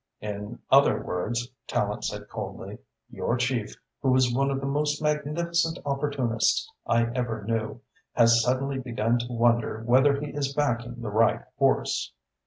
"In 0.19 0.57
other 0.71 0.99
words," 0.99 1.51
Tallente 1.67 2.05
said 2.05 2.27
coldly, 2.27 2.79
"your 3.11 3.37
chief, 3.37 3.75
who 4.01 4.15
is 4.15 4.33
one 4.33 4.49
of 4.49 4.59
the 4.59 4.65
most 4.65 4.99
magnificent 4.99 5.77
opportunists 5.85 6.67
I 6.87 7.03
ever 7.13 7.43
knew, 7.43 7.81
has 8.13 8.41
suddenly 8.41 8.79
begun 8.79 9.19
to 9.19 9.27
wonder 9.31 9.83
whether 9.83 10.19
he 10.19 10.31
is 10.31 10.55
backing 10.55 11.03
the 11.03 11.11
right 11.11 11.41
horse." 11.59 12.13